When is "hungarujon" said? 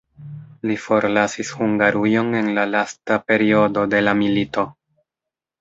1.59-2.33